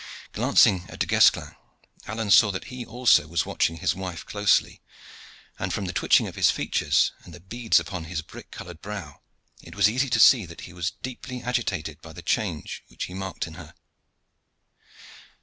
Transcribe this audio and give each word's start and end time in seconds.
Glancing 0.33 0.89
at 0.89 0.97
Du 0.97 1.05
Guesclin, 1.05 1.55
Alleyne 2.07 2.31
saw 2.31 2.49
that 2.49 2.63
he 2.73 2.83
also 2.83 3.27
was 3.27 3.45
watching 3.45 3.77
his 3.77 3.93
wife 3.93 4.25
closely, 4.25 4.81
and 5.59 5.71
from 5.71 5.85
the 5.85 5.93
twitching 5.93 6.27
of 6.27 6.33
his 6.33 6.49
features, 6.49 7.11
and 7.23 7.35
the 7.35 7.39
beads 7.39 7.79
upon 7.79 8.05
his 8.05 8.23
brick 8.23 8.49
colored 8.49 8.81
brow, 8.81 9.21
it 9.61 9.75
was 9.75 9.87
easy 9.87 10.09
to 10.09 10.19
see 10.19 10.43
that 10.47 10.61
he 10.61 10.73
was 10.73 10.89
deeply 11.03 11.43
agitated 11.43 12.01
by 12.01 12.13
the 12.13 12.23
change 12.23 12.83
which 12.87 13.03
he 13.03 13.13
marked 13.13 13.45
in 13.45 13.53
her. 13.53 13.75